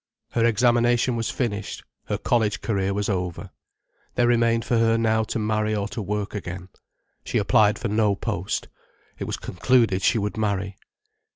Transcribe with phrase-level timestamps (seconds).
[0.31, 3.51] Her examination was finished, her college career was over.
[4.15, 6.69] There remained for her now to marry or to work again.
[7.23, 8.67] She applied for no post.
[9.19, 10.75] It was concluded she would marry.